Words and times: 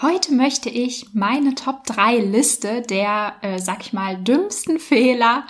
Heute 0.00 0.32
möchte 0.32 0.68
ich 0.68 1.06
meine 1.12 1.56
Top 1.56 1.82
3 1.86 2.18
Liste 2.18 2.82
der, 2.82 3.32
äh, 3.40 3.58
sag 3.58 3.80
ich 3.80 3.92
mal, 3.92 4.16
dümmsten 4.16 4.78
Fehler 4.78 5.44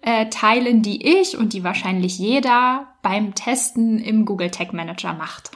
äh, 0.00 0.28
teilen, 0.28 0.82
die 0.82 1.20
ich 1.20 1.38
und 1.38 1.52
die 1.52 1.62
wahrscheinlich 1.62 2.18
jeder 2.18 2.88
beim 3.02 3.36
Testen 3.36 4.00
im 4.00 4.24
Google 4.24 4.50
Tag 4.50 4.72
Manager 4.72 5.12
macht. 5.12 5.52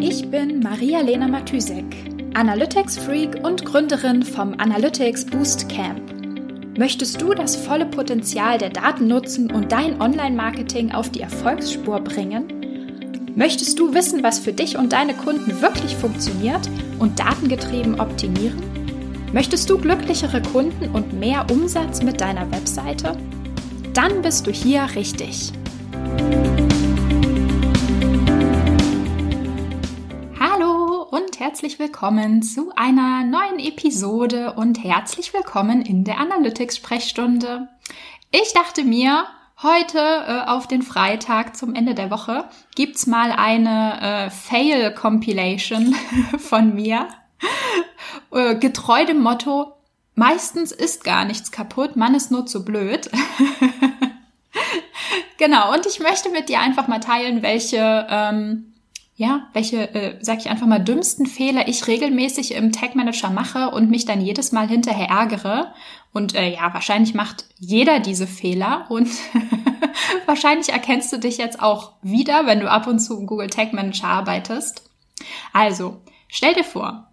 Ich 0.00 0.28
bin 0.28 0.58
Maria-Lena 0.58 1.28
Matysek, 1.28 1.84
Analytics-Freak 2.34 3.44
und 3.44 3.64
Gründerin 3.64 4.24
vom 4.24 4.54
Analytics 4.58 5.26
Boost 5.26 5.68
Camp. 5.68 6.02
Möchtest 6.76 7.22
du 7.22 7.34
das 7.34 7.54
volle 7.54 7.86
Potenzial 7.86 8.58
der 8.58 8.70
Daten 8.70 9.06
nutzen 9.06 9.48
und 9.52 9.70
dein 9.70 10.00
Online-Marketing 10.00 10.90
auf 10.90 11.10
die 11.10 11.20
Erfolgsspur 11.20 12.00
bringen? 12.00 12.59
Möchtest 13.36 13.78
du 13.78 13.94
wissen, 13.94 14.24
was 14.24 14.40
für 14.40 14.52
dich 14.52 14.76
und 14.76 14.92
deine 14.92 15.14
Kunden 15.14 15.60
wirklich 15.60 15.94
funktioniert 15.94 16.68
und 16.98 17.20
datengetrieben 17.20 18.00
optimieren? 18.00 18.60
Möchtest 19.32 19.70
du 19.70 19.78
glücklichere 19.78 20.42
Kunden 20.42 20.88
und 20.88 21.12
mehr 21.12 21.46
Umsatz 21.48 22.02
mit 22.02 22.20
deiner 22.20 22.50
Webseite? 22.50 23.16
Dann 23.94 24.20
bist 24.22 24.48
du 24.48 24.50
hier 24.50 24.82
richtig. 24.96 25.52
Hallo 30.40 31.06
und 31.10 31.38
herzlich 31.38 31.78
willkommen 31.78 32.42
zu 32.42 32.72
einer 32.74 33.24
neuen 33.24 33.60
Episode 33.60 34.54
und 34.54 34.82
herzlich 34.82 35.32
willkommen 35.32 35.82
in 35.82 36.02
der 36.02 36.18
Analytics-Sprechstunde. 36.18 37.68
Ich 38.32 38.52
dachte 38.54 38.82
mir, 38.82 39.26
Heute 39.62 39.98
äh, 39.98 40.48
auf 40.48 40.68
den 40.68 40.80
Freitag 40.80 41.54
zum 41.54 41.74
Ende 41.74 41.94
der 41.94 42.10
Woche 42.10 42.48
gibt's 42.74 43.06
mal 43.06 43.30
eine 43.30 44.00
äh, 44.00 44.30
Fail 44.30 44.94
Compilation 44.94 45.94
von 46.38 46.74
mir. 46.74 47.08
äh, 48.32 48.54
getreu 48.54 49.04
dem 49.04 49.20
Motto, 49.20 49.74
meistens 50.14 50.72
ist 50.72 51.04
gar 51.04 51.26
nichts 51.26 51.52
kaputt, 51.52 51.94
man 51.94 52.14
ist 52.14 52.30
nur 52.30 52.46
zu 52.46 52.64
blöd. 52.64 53.10
genau, 55.36 55.74
und 55.74 55.84
ich 55.84 56.00
möchte 56.00 56.30
mit 56.30 56.48
dir 56.48 56.60
einfach 56.60 56.88
mal 56.88 57.00
teilen, 57.00 57.42
welche 57.42 58.06
ähm, 58.08 58.69
ja, 59.20 59.50
welche, 59.52 59.94
äh, 59.94 60.16
sag 60.22 60.38
ich 60.38 60.48
einfach 60.48 60.66
mal, 60.66 60.78
dümmsten 60.78 61.26
Fehler 61.26 61.68
ich 61.68 61.86
regelmäßig 61.86 62.54
im 62.54 62.72
Tag 62.72 62.94
Manager 62.94 63.28
mache 63.28 63.68
und 63.68 63.90
mich 63.90 64.06
dann 64.06 64.22
jedes 64.22 64.50
Mal 64.50 64.66
hinterher 64.66 65.08
ärgere. 65.08 65.74
Und 66.14 66.34
äh, 66.34 66.54
ja, 66.54 66.72
wahrscheinlich 66.72 67.12
macht 67.12 67.44
jeder 67.58 68.00
diese 68.00 68.26
Fehler 68.26 68.86
und 68.88 69.10
wahrscheinlich 70.26 70.70
erkennst 70.70 71.12
du 71.12 71.18
dich 71.18 71.36
jetzt 71.36 71.60
auch 71.60 71.92
wieder, 72.00 72.46
wenn 72.46 72.60
du 72.60 72.70
ab 72.70 72.86
und 72.86 72.98
zu 72.98 73.18
im 73.18 73.26
Google 73.26 73.50
Tag 73.50 73.74
Manager 73.74 74.06
arbeitest. 74.06 74.88
Also, 75.52 76.00
stell 76.28 76.54
dir 76.54 76.64
vor, 76.64 77.06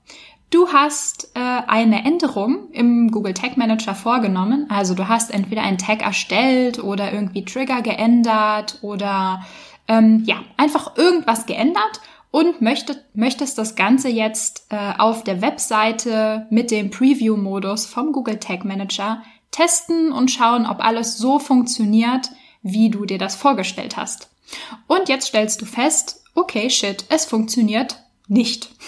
Du 0.50 0.70
hast 0.70 1.32
äh, 1.36 1.40
eine 1.42 2.06
Änderung 2.06 2.72
im 2.72 3.12
Google 3.12 3.34
Tag 3.34 3.58
Manager 3.58 3.94
vorgenommen. 3.94 4.68
Also 4.70 4.94
du 4.94 5.10
hast 5.10 5.30
entweder 5.30 5.62
einen 5.62 5.78
Tag 5.78 6.02
erstellt 6.02 6.82
oder 6.82 7.12
irgendwie 7.12 7.44
Trigger 7.44 7.82
geändert 7.82 8.80
oder 8.82 9.44
ähm, 9.88 10.24
ja, 10.26 10.44
einfach 10.58 10.98
irgendwas 10.98 11.46
geändert 11.46 12.02
und 12.32 12.62
möchtet, 12.62 13.04
möchtest 13.14 13.58
das 13.58 13.76
Ganze 13.76 14.10
jetzt 14.10 14.68
äh, 14.70 14.94
auf 14.98 15.24
der 15.24 15.42
Webseite 15.42 16.48
mit 16.50 16.72
dem 16.72 16.90
Preview-Modus 16.90 17.86
vom 17.86 18.12
Google 18.12 18.40
Tag 18.40 18.66
Manager 18.66 19.24
testen 19.52 20.12
und 20.12 20.30
schauen, 20.30 20.66
ob 20.66 20.84
alles 20.84 21.18
so 21.18 21.40
funktioniert, 21.40 22.30
wie 22.62 22.90
du 22.90 23.06
dir 23.06 23.18
das 23.18 23.36
vorgestellt 23.36 23.98
hast. 23.98 24.30
Und 24.88 25.10
jetzt 25.10 25.28
stellst 25.28 25.62
du 25.62 25.66
fest, 25.66 26.24
okay, 26.36 26.70
shit, 26.70 27.06
es 27.10 27.26
funktioniert 27.26 28.04
nicht. 28.28 28.70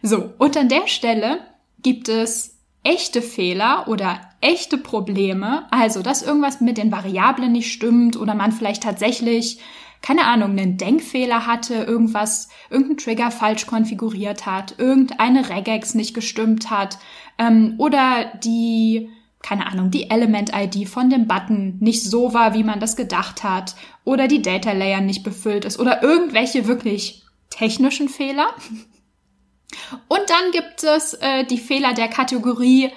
So, 0.00 0.32
und 0.38 0.56
an 0.56 0.68
der 0.68 0.86
Stelle 0.86 1.40
gibt 1.82 2.08
es 2.08 2.56
echte 2.84 3.20
Fehler 3.20 3.88
oder 3.88 4.20
echte 4.40 4.78
Probleme, 4.78 5.66
also 5.72 6.02
dass 6.02 6.22
irgendwas 6.22 6.60
mit 6.60 6.78
den 6.78 6.92
Variablen 6.92 7.50
nicht 7.50 7.72
stimmt 7.72 8.16
oder 8.16 8.36
man 8.36 8.52
vielleicht 8.52 8.84
tatsächlich 8.84 9.58
keine 10.02 10.24
Ahnung, 10.26 10.50
einen 10.50 10.78
Denkfehler 10.78 11.46
hatte, 11.46 11.74
irgendwas, 11.74 12.48
irgendein 12.70 12.98
Trigger 12.98 13.30
falsch 13.30 13.66
konfiguriert 13.66 14.46
hat, 14.46 14.74
irgendeine 14.78 15.48
Regex 15.48 15.94
nicht 15.94 16.14
gestimmt 16.14 16.70
hat 16.70 16.98
ähm, 17.38 17.74
oder 17.78 18.32
die, 18.42 19.10
keine 19.42 19.66
Ahnung, 19.66 19.90
die 19.90 20.10
Element-ID 20.10 20.88
von 20.88 21.10
dem 21.10 21.26
Button 21.26 21.78
nicht 21.80 22.04
so 22.04 22.32
war, 22.32 22.54
wie 22.54 22.64
man 22.64 22.80
das 22.80 22.96
gedacht 22.96 23.42
hat 23.42 23.74
oder 24.04 24.28
die 24.28 24.42
Data 24.42 24.72
Layer 24.72 25.00
nicht 25.00 25.24
befüllt 25.24 25.64
ist 25.64 25.78
oder 25.78 26.02
irgendwelche 26.02 26.66
wirklich 26.66 27.24
technischen 27.50 28.08
Fehler. 28.08 28.48
Und 30.08 30.22
dann 30.28 30.50
gibt 30.50 30.82
es 30.82 31.14
äh, 31.14 31.44
die 31.44 31.58
Fehler 31.58 31.92
der 31.92 32.08
Kategorie, 32.08 32.90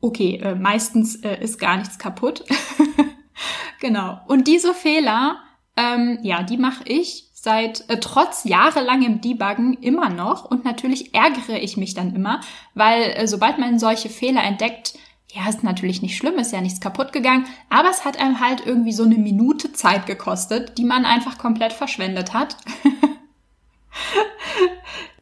okay, 0.00 0.36
äh, 0.36 0.54
meistens 0.54 1.16
äh, 1.16 1.42
ist 1.42 1.58
gar 1.58 1.76
nichts 1.76 1.98
kaputt. 1.98 2.44
genau. 3.80 4.20
Und 4.28 4.46
diese 4.46 4.72
Fehler 4.72 5.42
ähm, 5.76 6.18
ja, 6.22 6.42
die 6.42 6.56
mache 6.56 6.84
ich 6.86 7.28
seit 7.32 7.88
äh, 7.88 8.00
trotz 8.00 8.44
jahrelangem 8.44 9.20
Debuggen 9.20 9.74
immer 9.74 10.08
noch 10.08 10.50
und 10.50 10.64
natürlich 10.64 11.14
ärgere 11.14 11.60
ich 11.60 11.76
mich 11.76 11.94
dann 11.94 12.14
immer, 12.14 12.40
weil 12.74 13.02
äh, 13.02 13.28
sobald 13.28 13.58
man 13.58 13.78
solche 13.78 14.08
Fehler 14.08 14.42
entdeckt, 14.42 14.94
ja, 15.32 15.48
ist 15.48 15.62
natürlich 15.62 16.02
nicht 16.02 16.16
schlimm, 16.16 16.38
ist 16.38 16.52
ja 16.52 16.60
nichts 16.60 16.80
kaputt 16.80 17.12
gegangen, 17.12 17.46
aber 17.68 17.90
es 17.90 18.04
hat 18.04 18.18
einem 18.18 18.40
halt 18.40 18.64
irgendwie 18.64 18.92
so 18.92 19.04
eine 19.04 19.16
Minute 19.16 19.72
Zeit 19.72 20.06
gekostet, 20.06 20.78
die 20.78 20.84
man 20.84 21.04
einfach 21.04 21.36
komplett 21.36 21.72
verschwendet 21.72 22.32
hat. 22.32 22.56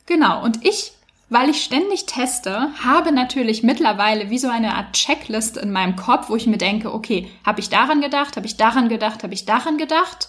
genau, 0.06 0.44
und 0.44 0.64
ich 0.64 0.93
weil 1.31 1.48
ich 1.48 1.64
ständig 1.64 2.06
teste, 2.06 2.69
habe 2.84 3.10
natürlich 3.10 3.62
mittlerweile 3.62 4.31
wie 4.31 4.38
so 4.38 4.48
eine 4.48 4.76
Art 4.76 4.93
Checklist 4.93 5.56
in 5.56 5.72
meinem 5.72 5.97
Kopf, 5.97 6.28
wo 6.28 6.37
ich 6.37 6.47
mir 6.47 6.59
denke, 6.59 6.94
okay, 6.94 7.28
habe 7.44 7.60
ich 7.60 7.70
daran 7.70 8.00
gedacht, 8.00 8.37
habe 8.37 8.47
ich 8.47 8.56
daran 8.56 8.88
gedacht, 8.88 9.25
habe 9.25 9.34
ich 9.34 9.44
daran 9.44 9.76
gedacht? 9.76 10.28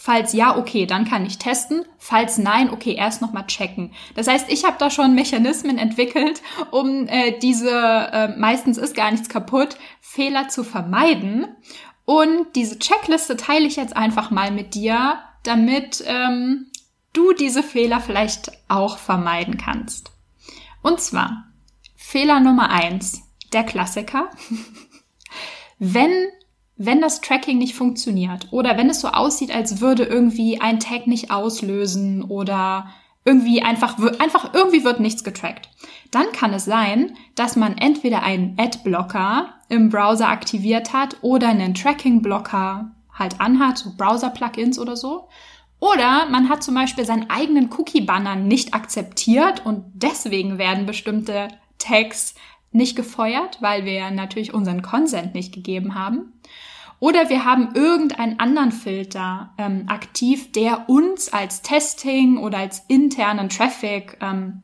Falls 0.00 0.32
ja, 0.32 0.56
okay, 0.56 0.86
dann 0.86 1.04
kann 1.04 1.26
ich 1.26 1.38
testen. 1.38 1.84
Falls 1.98 2.38
nein, 2.38 2.70
okay, 2.70 2.94
erst 2.94 3.20
nochmal 3.20 3.48
checken. 3.48 3.92
Das 4.14 4.28
heißt, 4.28 4.48
ich 4.48 4.64
habe 4.64 4.76
da 4.78 4.90
schon 4.90 5.16
Mechanismen 5.16 5.76
entwickelt, 5.76 6.40
um 6.70 7.08
äh, 7.08 7.36
diese, 7.40 7.72
äh, 8.12 8.28
meistens 8.38 8.78
ist 8.78 8.94
gar 8.94 9.10
nichts 9.10 9.28
kaputt, 9.28 9.76
Fehler 10.00 10.46
zu 10.46 10.62
vermeiden. 10.62 11.48
Und 12.04 12.54
diese 12.54 12.78
Checkliste 12.78 13.36
teile 13.36 13.66
ich 13.66 13.74
jetzt 13.74 13.96
einfach 13.96 14.30
mal 14.30 14.52
mit 14.52 14.76
dir, 14.76 15.18
damit 15.42 16.04
ähm, 16.06 16.70
du 17.12 17.32
diese 17.32 17.64
Fehler 17.64 18.00
vielleicht 18.00 18.52
auch 18.68 18.98
vermeiden 18.98 19.58
kannst. 19.58 20.12
Und 20.80 21.00
zwar 21.00 21.48
Fehler 21.96 22.38
Nummer 22.38 22.70
eins, 22.70 23.22
der 23.52 23.64
Klassiker. 23.64 24.30
Wenn 25.80 26.12
wenn 26.78 27.00
das 27.00 27.20
Tracking 27.20 27.58
nicht 27.58 27.74
funktioniert 27.74 28.48
oder 28.52 28.78
wenn 28.78 28.88
es 28.88 29.00
so 29.00 29.08
aussieht, 29.08 29.54
als 29.54 29.80
würde 29.80 30.04
irgendwie 30.04 30.60
ein 30.60 30.78
Tag 30.78 31.08
nicht 31.08 31.30
auslösen 31.30 32.22
oder 32.22 32.88
irgendwie 33.24 33.60
einfach, 33.62 33.98
einfach 34.20 34.54
irgendwie 34.54 34.84
wird 34.84 35.00
nichts 35.00 35.24
getrackt, 35.24 35.68
dann 36.10 36.32
kann 36.32 36.54
es 36.54 36.64
sein, 36.64 37.16
dass 37.34 37.56
man 37.56 37.76
entweder 37.76 38.22
einen 38.22 38.56
Ad-Blocker 38.58 39.54
im 39.68 39.90
Browser 39.90 40.28
aktiviert 40.28 40.92
hat 40.92 41.16
oder 41.20 41.48
einen 41.48 41.74
Tracking-Blocker 41.74 42.92
halt 43.12 43.40
anhat, 43.40 43.78
so 43.78 43.92
Browser-Plugins 43.96 44.78
oder 44.78 44.96
so. 44.96 45.28
Oder 45.80 46.26
man 46.28 46.48
hat 46.48 46.62
zum 46.62 46.74
Beispiel 46.74 47.04
seinen 47.04 47.28
eigenen 47.28 47.70
Cookie-Banner 47.72 48.36
nicht 48.36 48.72
akzeptiert 48.72 49.66
und 49.66 49.84
deswegen 49.94 50.58
werden 50.58 50.86
bestimmte 50.86 51.48
Tags 51.78 52.34
nicht 52.72 52.96
gefeuert, 52.96 53.58
weil 53.60 53.84
wir 53.84 54.10
natürlich 54.10 54.54
unseren 54.54 54.82
Consent 54.82 55.34
nicht 55.34 55.52
gegeben 55.52 55.94
haben. 55.94 56.32
Oder 57.00 57.28
wir 57.28 57.44
haben 57.44 57.74
irgendeinen 57.74 58.40
anderen 58.40 58.72
Filter 58.72 59.50
ähm, 59.56 59.84
aktiv, 59.86 60.50
der 60.52 60.88
uns 60.88 61.32
als 61.32 61.62
Testing 61.62 62.38
oder 62.38 62.58
als 62.58 62.82
internen 62.88 63.48
Traffic 63.48 64.18
ähm, 64.20 64.62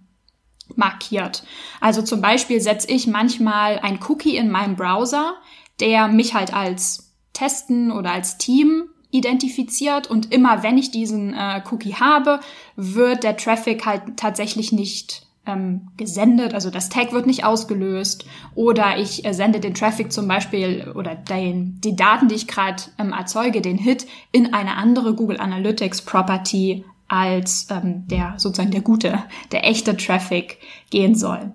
markiert. 0.75 1.45
Also 1.81 2.03
zum 2.03 2.21
Beispiel 2.21 2.61
setze 2.61 2.91
ich 2.91 3.07
manchmal 3.07 3.79
ein 3.79 4.01
Cookie 4.09 4.37
in 4.37 4.51
meinem 4.51 4.77
Browser, 4.77 5.35
der 5.81 6.09
mich 6.09 6.35
halt 6.35 6.53
als 6.53 7.13
Testen 7.33 7.93
oder 7.93 8.13
als 8.13 8.39
Team 8.39 8.89
identifiziert 9.11 10.09
und 10.09 10.33
immer 10.33 10.65
wenn 10.65 10.77
ich 10.77 10.91
diesen 10.91 11.35
äh, 11.35 11.63
Cookie 11.71 11.95
habe, 11.95 12.41
wird 12.75 13.23
der 13.23 13.37
Traffic 13.37 13.87
halt 13.87 14.17
tatsächlich 14.17 14.73
nicht 14.73 15.24
ähm, 15.47 15.89
gesendet, 15.97 16.55
also 16.55 16.71
das 16.71 16.89
Tag 16.89 17.13
wird 17.13 17.27
nicht 17.27 17.45
ausgelöst. 17.45 18.25
Oder 18.55 18.99
ich 18.99 19.25
äh, 19.25 19.33
sende 19.33 19.61
den 19.61 19.75
Traffic 19.75 20.13
zum 20.13 20.29
Beispiel 20.29 20.93
oder 20.95 21.15
den, 21.15 21.81
die 21.83 21.97
Daten, 21.97 22.29
die 22.29 22.35
ich 22.35 22.49
gerade 22.49 22.83
ähm, 22.99 23.13
erzeuge, 23.13 23.61
den 23.61 23.79
Hit 23.79 24.07
in 24.33 24.55
eine 24.55 24.77
andere 24.77 25.15
Google 25.15 25.41
Analytics 25.41 26.03
Property 26.03 26.85
als 27.09 27.69
ähm, 27.71 28.07
der 28.09 28.35
sozusagen 28.39 28.71
der 28.71 28.81
gute, 28.81 29.23
der 29.53 29.67
echte 29.67 29.97
Traffic 29.97 30.59
gehen 30.91 31.15
soll. 31.15 31.53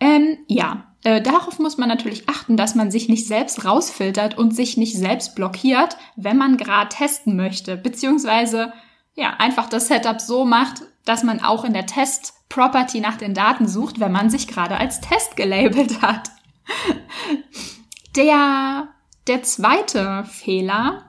Ähm, 0.00 0.38
ja, 0.48 0.84
äh, 1.04 1.20
darauf 1.20 1.58
muss 1.58 1.78
man 1.78 1.88
natürlich 1.88 2.28
achten, 2.28 2.56
dass 2.56 2.74
man 2.74 2.90
sich 2.90 3.08
nicht 3.08 3.26
selbst 3.26 3.64
rausfiltert 3.64 4.38
und 4.38 4.54
sich 4.54 4.76
nicht 4.76 4.96
selbst 4.96 5.34
blockiert, 5.34 5.96
wenn 6.16 6.36
man 6.36 6.56
gerade 6.56 6.88
testen 6.88 7.36
möchte, 7.36 7.76
beziehungsweise 7.76 8.72
ja, 9.14 9.34
einfach 9.38 9.68
das 9.68 9.88
Setup 9.88 10.20
so 10.20 10.44
macht, 10.44 10.82
dass 11.04 11.22
man 11.22 11.42
auch 11.42 11.64
in 11.64 11.74
der 11.74 11.86
Test-Property 12.52 13.00
nach 13.00 13.16
den 13.16 13.34
Daten 13.34 13.66
sucht, 13.66 14.00
wenn 14.00 14.12
man 14.12 14.30
sich 14.30 14.46
gerade 14.46 14.76
als 14.76 15.00
Test 15.00 15.36
gelabelt 15.36 16.02
hat. 16.02 16.30
Der, 18.16 18.88
der 19.26 19.42
zweite 19.42 20.24
Fehler 20.24 21.04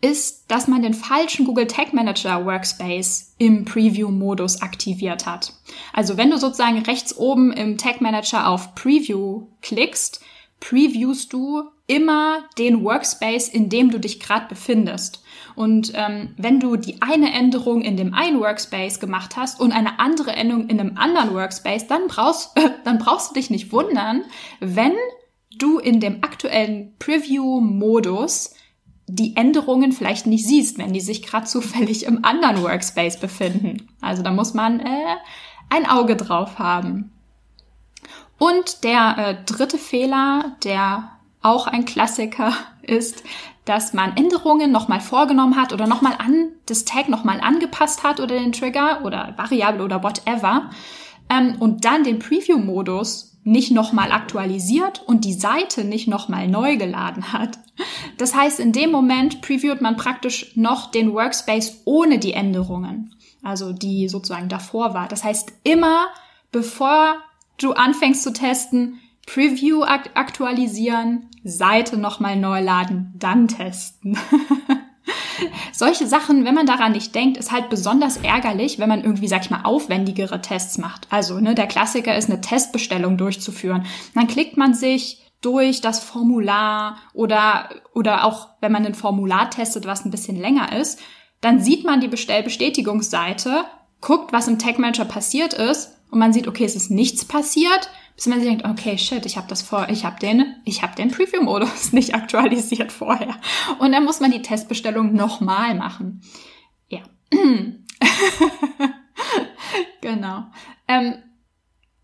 ist, 0.00 0.50
dass 0.50 0.66
man 0.66 0.82
den 0.82 0.94
falschen 0.94 1.46
Google 1.46 1.68
Tag 1.68 1.92
Manager 1.92 2.44
Workspace 2.44 3.34
im 3.38 3.64
Preview-Modus 3.64 4.60
aktiviert 4.62 5.26
hat. 5.26 5.52
Also 5.92 6.16
wenn 6.16 6.30
du 6.30 6.38
sozusagen 6.38 6.78
rechts 6.82 7.16
oben 7.16 7.52
im 7.52 7.78
Tag 7.78 8.00
Manager 8.00 8.48
auf 8.48 8.74
Preview 8.74 9.46
klickst, 9.60 10.20
previewst 10.62 11.32
du 11.32 11.64
immer 11.88 12.44
den 12.56 12.84
Workspace, 12.84 13.48
in 13.48 13.68
dem 13.68 13.90
du 13.90 13.98
dich 13.98 14.20
gerade 14.20 14.46
befindest. 14.48 15.22
Und 15.56 15.92
ähm, 15.94 16.34
wenn 16.38 16.60
du 16.60 16.76
die 16.76 17.02
eine 17.02 17.34
Änderung 17.34 17.82
in 17.82 17.96
dem 17.96 18.14
einen 18.14 18.40
Workspace 18.40 19.00
gemacht 19.00 19.36
hast 19.36 19.60
und 19.60 19.72
eine 19.72 19.98
andere 19.98 20.32
Änderung 20.32 20.68
in 20.68 20.78
einem 20.78 20.96
anderen 20.96 21.34
Workspace, 21.34 21.88
dann 21.88 22.06
brauchst, 22.06 22.56
äh, 22.56 22.70
dann 22.84 22.98
brauchst 22.98 23.30
du 23.30 23.34
dich 23.34 23.50
nicht 23.50 23.72
wundern, 23.72 24.22
wenn 24.60 24.94
du 25.58 25.78
in 25.78 25.98
dem 25.98 26.22
aktuellen 26.22 26.94
Preview-Modus 26.98 28.54
die 29.08 29.36
Änderungen 29.36 29.90
vielleicht 29.90 30.26
nicht 30.26 30.46
siehst, 30.46 30.78
wenn 30.78 30.92
die 30.92 31.00
sich 31.00 31.22
gerade 31.22 31.46
zufällig 31.46 32.06
im 32.06 32.24
anderen 32.24 32.62
Workspace 32.62 33.18
befinden. 33.18 33.88
Also 34.00 34.22
da 34.22 34.30
muss 34.30 34.54
man 34.54 34.78
äh, 34.78 35.16
ein 35.70 35.86
Auge 35.86 36.16
drauf 36.16 36.60
haben. 36.60 37.12
Und 38.42 38.82
der 38.82 39.14
äh, 39.18 39.36
dritte 39.46 39.78
Fehler, 39.78 40.56
der 40.64 41.12
auch 41.42 41.68
ein 41.68 41.84
Klassiker 41.84 42.52
ist, 42.82 43.22
dass 43.64 43.92
man 43.92 44.16
Änderungen 44.16 44.72
nochmal 44.72 44.98
vorgenommen 44.98 45.54
hat 45.54 45.72
oder 45.72 45.86
nochmal 45.86 46.14
an 46.18 46.48
das 46.66 46.84
Tag 46.84 47.08
nochmal 47.08 47.40
angepasst 47.40 48.02
hat 48.02 48.18
oder 48.18 48.36
den 48.36 48.50
Trigger 48.50 49.04
oder 49.04 49.34
Variable 49.36 49.84
oder 49.84 50.02
whatever 50.02 50.70
ähm, 51.30 51.54
und 51.60 51.84
dann 51.84 52.02
den 52.02 52.18
Preview-Modus 52.18 53.38
nicht 53.44 53.70
nochmal 53.70 54.10
aktualisiert 54.10 55.04
und 55.06 55.24
die 55.24 55.34
Seite 55.34 55.84
nicht 55.84 56.08
nochmal 56.08 56.48
neu 56.48 56.76
geladen 56.76 57.32
hat. 57.32 57.60
Das 58.18 58.34
heißt, 58.34 58.58
in 58.58 58.72
dem 58.72 58.90
Moment 58.90 59.40
previewt 59.40 59.80
man 59.80 59.96
praktisch 59.96 60.56
noch 60.56 60.90
den 60.90 61.12
Workspace 61.12 61.82
ohne 61.84 62.18
die 62.18 62.32
Änderungen, 62.32 63.14
also 63.44 63.72
die 63.72 64.08
sozusagen 64.08 64.48
davor 64.48 64.94
war. 64.94 65.06
Das 65.06 65.22
heißt, 65.22 65.52
immer 65.62 66.06
bevor 66.50 67.22
du 67.62 67.72
anfängst 67.72 68.22
zu 68.22 68.32
testen, 68.32 69.00
Preview 69.26 69.82
aktualisieren, 69.84 71.30
Seite 71.44 71.96
nochmal 71.96 72.36
neu 72.36 72.60
laden, 72.60 73.14
dann 73.16 73.48
testen. 73.48 74.18
Solche 75.72 76.06
Sachen, 76.06 76.44
wenn 76.44 76.54
man 76.54 76.66
daran 76.66 76.92
nicht 76.92 77.14
denkt, 77.14 77.36
ist 77.36 77.50
halt 77.50 77.68
besonders 77.68 78.18
ärgerlich, 78.18 78.78
wenn 78.78 78.88
man 78.88 79.02
irgendwie, 79.02 79.28
sag 79.28 79.42
ich 79.42 79.50
mal, 79.50 79.62
aufwendigere 79.64 80.40
Tests 80.40 80.78
macht. 80.78 81.06
Also, 81.10 81.40
ne, 81.40 81.54
der 81.54 81.66
Klassiker 81.66 82.16
ist 82.16 82.30
eine 82.30 82.40
Testbestellung 82.40 83.16
durchzuführen. 83.16 83.86
Dann 84.14 84.26
klickt 84.26 84.56
man 84.56 84.74
sich 84.74 85.22
durch 85.40 85.80
das 85.80 86.00
Formular 86.00 86.98
oder, 87.14 87.68
oder 87.94 88.24
auch, 88.24 88.48
wenn 88.60 88.70
man 88.70 88.86
ein 88.86 88.94
Formular 88.94 89.50
testet, 89.50 89.86
was 89.86 90.04
ein 90.04 90.10
bisschen 90.10 90.36
länger 90.36 90.76
ist, 90.78 91.00
dann 91.40 91.60
sieht 91.60 91.84
man 91.84 92.00
die 92.00 92.08
Bestellbestätigungsseite, 92.08 93.64
guckt, 94.00 94.32
was 94.32 94.46
im 94.46 94.60
Tag 94.60 94.78
Manager 94.78 95.04
passiert 95.04 95.54
ist 95.54 95.96
und 96.12 96.20
man 96.20 96.32
sieht, 96.32 96.46
okay, 96.46 96.64
es 96.64 96.76
ist 96.76 96.90
nichts 96.90 97.24
passiert 97.24 97.90
bis 98.14 98.26
man 98.26 98.40
sich 98.40 98.48
denkt, 98.48 98.64
okay, 98.64 98.98
shit, 98.98 99.26
ich 99.26 99.36
habe 99.36 99.48
das 99.48 99.62
vor, 99.62 99.88
ich 99.88 100.04
habe 100.04 100.18
den, 100.20 100.56
ich 100.64 100.82
habe 100.82 100.94
den 100.94 101.10
Preview-Modus 101.10 101.92
nicht 101.92 102.14
aktualisiert 102.14 102.92
vorher. 102.92 103.34
Und 103.78 103.92
dann 103.92 104.04
muss 104.04 104.20
man 104.20 104.30
die 104.30 104.42
Testbestellung 104.42 105.12
nochmal 105.14 105.74
machen. 105.74 106.22
Ja. 106.88 107.00
genau. 110.00 110.44
Ähm, 110.86 111.14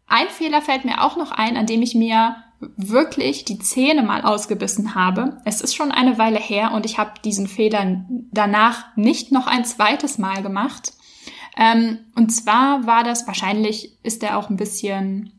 ein 0.07 0.29
Fehler 0.29 0.63
fällt 0.63 0.85
mir 0.85 1.05
auch 1.05 1.17
noch 1.17 1.31
ein, 1.31 1.57
an 1.57 1.67
dem 1.67 1.83
ich 1.83 1.95
mir 1.95 2.37
wirklich 2.77 3.45
die 3.45 3.59
Zähne 3.59 4.03
mal 4.03 4.23
ausgebissen 4.23 4.97
habe. 4.97 5.41
Es 5.45 5.61
ist 5.61 5.77
schon 5.77 5.93
eine 5.93 6.19
Weile 6.19 6.41
her 6.41 6.73
und 6.73 6.85
ich 6.87 6.99
habe 6.99 7.13
diesen 7.25 7.47
Fehler 7.47 8.05
danach 8.33 8.97
nicht 8.97 9.31
noch 9.31 9.47
ein 9.47 9.65
zweites 9.65 10.19
Mal 10.19 10.43
gemacht. 10.43 10.95
Ähm, 11.59 11.99
und 12.15 12.31
zwar 12.31 12.87
war 12.87 13.03
das, 13.03 13.27
wahrscheinlich 13.27 13.99
ist 14.05 14.23
der 14.23 14.39
auch 14.39 14.49
ein 14.49 14.57
bisschen 14.57 15.33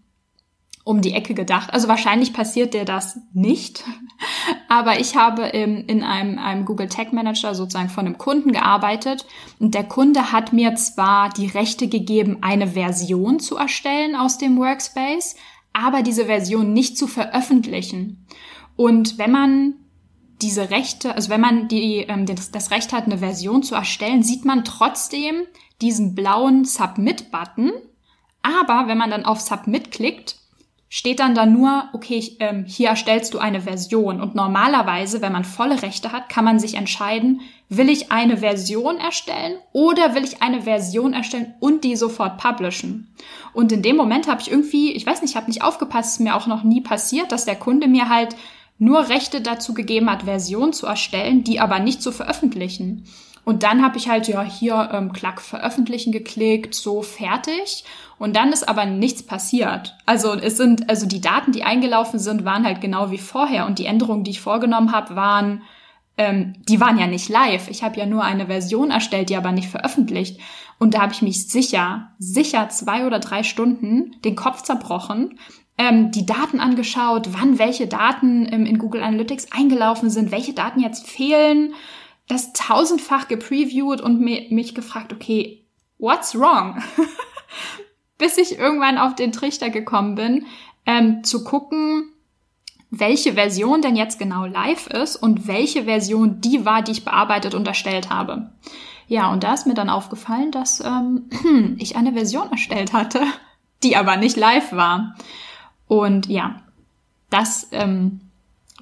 um 0.83 1.01
die 1.01 1.13
Ecke 1.13 1.33
gedacht. 1.33 1.71
Also 1.74 1.88
wahrscheinlich 1.88 2.33
passiert 2.33 2.74
dir 2.74 2.83
das 2.83 3.19
nicht. 3.33 3.86
Aber 4.68 5.00
ich 5.00 5.16
habe 5.16 5.44
in, 5.44 5.86
in 5.86 6.04
einem, 6.04 6.38
einem 6.38 6.66
Google 6.66 6.89
Tag 6.89 7.13
Manager 7.13 7.56
sozusagen 7.56 7.89
von 7.89 8.06
einem 8.06 8.18
Kunden 8.18 8.51
gearbeitet 8.51 9.25
und 9.60 9.75
der 9.75 9.83
Kunde 9.83 10.31
hat 10.31 10.51
mir 10.51 10.75
zwar 10.75 11.30
die 11.30 11.48
Rechte 11.48 11.88
gegeben, 11.88 12.39
eine 12.42 12.68
Version 12.68 13.39
zu 13.39 13.56
erstellen 13.56 14.15
aus 14.15 14.38
dem 14.38 14.57
Workspace, 14.57 15.36
aber 15.74 16.01
diese 16.01 16.25
Version 16.25 16.74
nicht 16.74 16.98
zu 16.98 17.07
veröffentlichen. 17.07 18.25
Und 18.75 19.18
wenn 19.18 19.31
man 19.31 19.75
diese 20.42 20.69
Rechte, 20.69 21.15
also 21.15 21.30
wenn 21.30 21.42
man 21.42 21.68
die, 21.68 21.98
ähm, 22.07 22.25
das, 22.25 22.51
das 22.51 22.72
Recht 22.72 22.94
hat, 22.94 23.06
eine 23.06 23.19
Version 23.19 23.63
zu 23.63 23.75
erstellen, 23.75 24.24
sieht 24.24 24.45
man 24.45 24.63
trotzdem 24.63 25.44
diesen 25.81 26.15
blauen 26.15 26.65
Submit-Button. 26.65 27.71
Aber 28.41 28.87
wenn 28.87 28.97
man 28.97 29.11
dann 29.11 29.25
auf 29.25 29.41
Submit 29.41 29.91
klickt, 29.91 30.35
steht 30.89 31.19
dann 31.19 31.35
da 31.35 31.45
nur, 31.45 31.87
okay, 31.93 32.15
ich, 32.15 32.37
ähm, 32.39 32.65
hier 32.65 32.89
erstellst 32.89 33.33
du 33.33 33.39
eine 33.39 33.61
Version. 33.61 34.19
Und 34.19 34.33
normalerweise, 34.33 35.21
wenn 35.21 35.31
man 35.31 35.43
volle 35.43 35.81
Rechte 35.83 36.11
hat, 36.11 36.29
kann 36.29 36.43
man 36.43 36.59
sich 36.59 36.73
entscheiden, 36.73 37.41
will 37.69 37.89
ich 37.89 38.11
eine 38.11 38.37
Version 38.37 38.97
erstellen 38.97 39.57
oder 39.71 40.15
will 40.15 40.23
ich 40.23 40.41
eine 40.41 40.63
Version 40.63 41.13
erstellen 41.13 41.53
und 41.59 41.83
die 41.83 41.95
sofort 41.95 42.39
publishen. 42.39 43.13
Und 43.53 43.71
in 43.71 43.83
dem 43.83 43.95
Moment 43.95 44.27
habe 44.27 44.41
ich 44.41 44.49
irgendwie, 44.49 44.91
ich 44.93 45.05
weiß 45.05 45.21
nicht, 45.21 45.31
ich 45.31 45.37
habe 45.37 45.47
nicht 45.47 45.63
aufgepasst, 45.63 46.13
ist 46.13 46.19
mir 46.19 46.35
auch 46.35 46.47
noch 46.47 46.63
nie 46.63 46.81
passiert, 46.81 47.31
dass 47.31 47.45
der 47.45 47.55
Kunde 47.55 47.87
mir 47.87 48.09
halt 48.09 48.35
nur 48.79 49.09
Rechte 49.09 49.41
dazu 49.41 49.73
gegeben 49.75 50.09
hat, 50.09 50.23
Version 50.23 50.73
zu 50.73 50.87
erstellen, 50.87 51.43
die 51.43 51.59
aber 51.59 51.79
nicht 51.79 52.01
zu 52.01 52.11
veröffentlichen. 52.11 53.05
Und 53.45 53.63
dann 53.63 53.83
habe 53.83 53.97
ich 53.97 54.09
halt 54.09 54.27
ja 54.27 54.41
hier 54.44 54.89
ähm, 54.94 55.13
Klack 55.13 55.41
veröffentlichen 55.41 56.12
geklickt, 56.12 56.75
so 56.75 57.01
fertig. 57.01 57.83
Und 58.18 58.36
dann 58.36 58.51
ist 58.51 58.68
aber 58.68 58.86
nichts 58.86 59.24
passiert. 59.24 59.95
Also 60.06 60.33
es 60.33 60.57
sind, 60.57 60.89
also 60.89 61.06
die 61.06 61.21
Daten, 61.21 61.51
die 61.51 61.63
eingelaufen 61.63 62.19
sind, 62.19 62.45
waren 62.45 62.65
halt 62.65 62.81
genau 62.81 63.12
wie 63.12 63.18
vorher. 63.18 63.65
Und 63.65 63.80
die 63.80 63.86
Änderungen, 63.86 64.24
die 64.24 64.31
ich 64.31 64.41
vorgenommen 64.41 64.91
habe, 64.91 65.15
waren, 65.15 65.63
ähm, 66.18 66.53
die 66.68 66.81
waren 66.81 67.00
ja 67.00 67.07
nicht 67.07 67.30
live. 67.30 67.69
Ich 67.69 67.81
habe 67.81 67.97
ja 67.97 68.06
nur 68.06 68.24
eine 68.24 68.47
Version 68.47 68.91
erstellt, 68.91 69.30
die 69.30 69.38
aber 69.38 69.51
nicht 69.51 69.69
veröffentlicht. 69.69 70.39
Und 70.77 70.94
da 70.94 71.01
habe 71.01 71.13
ich 71.13 71.21
mich 71.21 71.47
sicher, 71.47 72.12
sicher 72.19 72.69
zwei 72.69 73.05
oder 73.05 73.19
drei 73.19 73.43
Stunden 73.43 74.15
den 74.24 74.36
Kopf 74.36 74.63
zerbrochen, 74.63 75.39
ähm, 75.77 76.12
die 76.12 76.25
Daten 76.25 76.60
angeschaut, 76.60 77.29
wann 77.31 77.58
welche 77.58 77.88
Daten 77.88 78.48
ähm, 78.51 78.65
in 78.65 78.79
Google 78.79 79.01
Analytics 79.01 79.51
eingelaufen 79.51 80.10
sind, 80.10 80.31
welche 80.31 80.53
Daten 80.53 80.81
jetzt 80.81 81.08
fehlen, 81.08 81.74
das 82.29 82.53
tausendfach 82.53 83.27
gepreviewt 83.27 84.00
und 84.00 84.21
mich 84.21 84.74
gefragt, 84.74 85.12
okay, 85.12 85.65
what's 85.98 86.33
wrong? 86.33 86.81
bis 88.17 88.38
ich 88.38 88.59
irgendwann 88.59 89.00
auf 89.00 89.15
den 89.15 89.31
Trichter 89.31 89.71
gekommen 89.71 90.13
bin, 90.15 90.45
ähm, 90.86 91.24
zu 91.24 91.43
gucken, 91.43 92.12
welche 92.91 93.33
Version 93.33 93.81
denn 93.81 93.95
jetzt 93.95 94.19
genau 94.19 94.45
live 94.45 94.88
ist 94.88 95.15
und 95.15 95.48
welche 95.48 95.86
Version 95.86 96.41
die 96.41 96.65
war, 96.65 96.83
die 96.83 96.91
ich 96.91 97.05
bearbeitet 97.05 97.55
und 97.55 97.67
erstellt 97.67 98.09
habe. 98.09 98.51
Ja, 99.07 99.31
und 99.31 99.43
da 99.43 99.53
ist 99.53 99.65
mir 99.65 99.74
dann 99.74 99.89
aufgefallen, 99.89 100.51
dass 100.51 100.81
ähm, 100.81 101.29
ich 101.79 101.95
eine 101.95 102.13
Version 102.13 102.51
erstellt 102.51 102.93
hatte, 102.93 103.21
die 103.83 103.95
aber 103.95 104.17
nicht 104.17 104.38
live 104.38 104.71
war. 104.71 105.15
Und 105.88 106.27
ja, 106.27 106.62
das 107.29 107.67
ähm, 107.71 108.21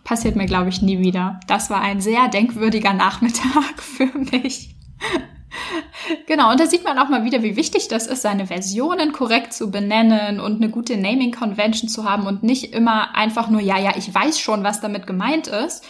passiert 0.08 0.38
mir, 0.38 0.46
glaube 0.46 0.70
ich, 0.70 0.82
nie 0.82 1.00
wieder. 1.00 1.42
Das 1.48 1.70
war 1.70 1.82
ein 1.82 2.00
sehr 2.00 2.30
denkwürdiger 2.30 2.94
Nachmittag 2.94 3.76
für 3.82 4.10
mich. 4.32 4.74
Genau, 6.28 6.50
und 6.52 6.60
da 6.62 6.66
sieht 6.66 6.86
man 6.86 6.98
auch 6.98 7.10
mal 7.10 7.26
wieder, 7.26 7.44
wie 7.44 7.58
wichtig 7.58 7.90
das 7.90 8.08
ist, 8.08 8.22
seine 8.22 8.48
Versionen 8.48 9.12
korrekt 9.12 9.52
zu 9.54 9.70
benennen 9.70 10.40
und 10.40 10.62
eine 10.62 10.72
gute 10.72 10.96
Naming 10.96 11.34
Convention 11.34 11.90
zu 11.90 12.10
haben 12.10 12.26
und 12.26 12.42
nicht 12.42 12.74
immer 12.74 13.16
einfach 13.16 13.50
nur, 13.50 13.60
ja, 13.60 13.78
ja, 13.78 13.98
ich 13.98 14.14
weiß 14.14 14.40
schon, 14.40 14.64
was 14.64 14.80
damit 14.80 15.08
gemeint 15.08 15.48
ist. 15.48 15.84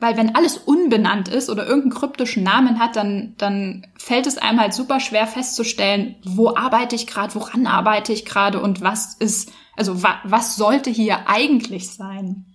Weil 0.00 0.16
wenn 0.16 0.34
alles 0.34 0.56
unbenannt 0.56 1.28
ist 1.28 1.50
oder 1.50 1.66
irgendeinen 1.66 2.00
kryptischen 2.00 2.44
Namen 2.44 2.78
hat, 2.78 2.96
dann, 2.96 3.34
dann 3.36 3.86
fällt 3.98 4.26
es 4.26 4.38
einem 4.38 4.60
halt 4.60 4.72
super 4.72 5.00
schwer 5.00 5.26
festzustellen, 5.26 6.14
wo 6.24 6.54
arbeite 6.54 6.94
ich 6.94 7.06
gerade, 7.06 7.34
woran 7.34 7.66
arbeite 7.66 8.12
ich 8.12 8.24
gerade 8.24 8.62
und 8.62 8.80
was 8.80 9.14
ist, 9.16 9.52
also 9.76 10.02
wa 10.02 10.20
was 10.24 10.56
sollte 10.56 10.88
hier 10.88 11.28
eigentlich 11.28 11.90
sein. 11.90 12.46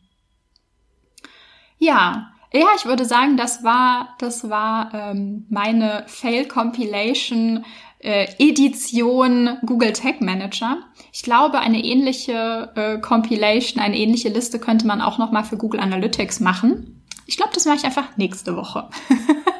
Ja, 1.78 2.34
ja, 2.54 2.68
ich 2.78 2.86
würde 2.86 3.06
sagen, 3.06 3.36
das 3.36 3.64
war, 3.64 4.16
das 4.20 4.48
war 4.50 4.94
ähm, 4.94 5.48
meine 5.50 6.04
Fail 6.08 6.48
Compilation 6.48 7.66
äh, 8.04 8.28
Edition 8.38 9.58
Google 9.66 9.94
Tag 9.94 10.22
Manager. 10.22 10.78
Ich 11.12 11.24
glaube, 11.24 11.60
eine 11.60 11.84
ähnliche 11.84 12.72
äh, 12.76 13.00
Compilation, 13.00 13.82
eine 13.82 13.98
ähnliche 13.98 14.30
Liste 14.30 14.60
könnte 14.60 14.86
man 14.86 15.02
auch 15.02 15.18
noch 15.18 15.32
mal 15.32 15.44
für 15.44 15.58
Google 15.58 15.80
Analytics 15.80 16.42
machen. 16.42 17.04
Ich 17.26 17.38
glaube, 17.38 17.54
das 17.54 17.66
mache 17.66 17.78
ich 17.78 17.86
einfach 17.86 18.18
nächste 18.18 18.56
Woche. 18.56 18.90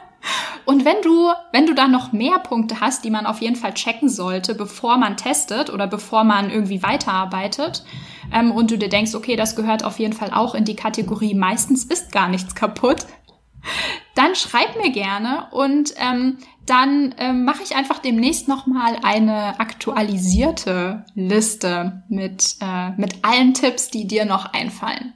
Und 0.66 0.86
wenn 0.86 1.02
du, 1.02 1.32
wenn 1.52 1.66
du 1.66 1.74
da 1.74 1.88
noch 1.88 2.12
mehr 2.14 2.40
Punkte 2.40 2.80
hast, 2.80 3.04
die 3.04 3.10
man 3.10 3.26
auf 3.26 3.42
jeden 3.42 3.56
Fall 3.56 3.74
checken 3.74 4.10
sollte, 4.10 4.56
bevor 4.56 4.98
man 4.98 5.18
testet 5.18 5.70
oder 5.70 5.88
bevor 5.88 6.24
man 6.24 6.50
irgendwie 6.50 6.84
weiterarbeitet, 6.84 7.84
ähm, 8.32 8.52
und 8.52 8.72
du 8.72 8.78
dir 8.78 8.90
denkst, 8.90 9.16
okay, 9.16 9.36
das 9.36 9.56
gehört 9.56 9.84
auf 9.84 10.00
jeden 10.00 10.14
Fall 10.14 10.32
auch 10.32 10.56
in 10.56 10.66
die 10.66 10.76
Kategorie, 10.76 11.34
meistens 11.34 11.84
ist 11.84 12.12
gar 12.12 12.30
nichts 12.30 12.56
kaputt, 12.56 13.06
dann 14.16 14.36
schreib 14.36 14.78
mir 14.82 14.92
gerne 14.92 15.48
und 15.52 15.94
ähm, 15.98 16.38
dann 16.66 17.14
ähm, 17.18 17.44
mache 17.44 17.64
ich 17.64 17.76
einfach 17.76 18.00
demnächst 18.00 18.48
nochmal 18.48 18.98
eine 19.04 19.60
aktualisierte 19.60 21.06
Liste 21.14 22.04
mit, 22.08 22.56
äh, 22.62 22.92
mit 22.92 23.26
allen 23.26 23.54
Tipps, 23.54 23.90
die 23.90 24.08
dir 24.08 24.26
noch 24.26 24.54
einfallen. 24.54 25.14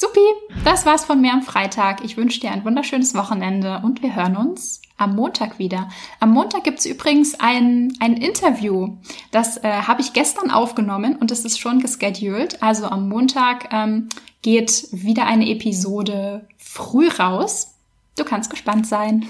Supi, 0.00 0.24
das 0.64 0.86
war's 0.86 1.04
von 1.04 1.20
mir 1.20 1.30
am 1.30 1.42
Freitag. 1.42 2.02
Ich 2.02 2.16
wünsche 2.16 2.40
dir 2.40 2.52
ein 2.52 2.64
wunderschönes 2.64 3.14
Wochenende 3.14 3.82
und 3.84 4.02
wir 4.02 4.16
hören 4.16 4.34
uns 4.34 4.80
am 4.96 5.14
Montag 5.14 5.58
wieder. 5.58 5.90
Am 6.20 6.32
Montag 6.32 6.64
gibt's 6.64 6.86
übrigens 6.86 7.38
ein, 7.38 7.92
ein 8.00 8.16
Interview. 8.16 8.96
Das 9.30 9.58
äh, 9.58 9.82
habe 9.82 10.00
ich 10.00 10.14
gestern 10.14 10.50
aufgenommen 10.50 11.16
und 11.16 11.30
es 11.30 11.44
ist 11.44 11.60
schon 11.60 11.80
gescheduled. 11.80 12.62
Also 12.62 12.86
am 12.86 13.10
Montag 13.10 13.74
ähm, 13.74 14.08
geht 14.40 14.88
wieder 14.90 15.26
eine 15.26 15.46
Episode 15.50 16.48
früh 16.56 17.08
raus. 17.08 17.74
Du 18.16 18.24
kannst 18.24 18.48
gespannt 18.48 18.86
sein. 18.86 19.26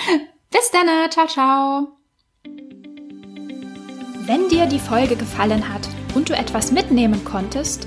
Bis 0.50 0.72
dann, 0.72 0.88
ciao, 1.12 1.28
ciao. 1.28 1.88
Wenn 4.26 4.48
dir 4.48 4.66
die 4.66 4.80
Folge 4.80 5.14
gefallen 5.14 5.72
hat 5.72 5.88
und 6.16 6.28
du 6.28 6.36
etwas 6.36 6.72
mitnehmen 6.72 7.24
konntest, 7.24 7.86